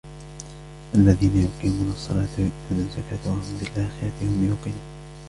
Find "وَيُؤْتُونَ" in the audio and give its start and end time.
2.39-2.71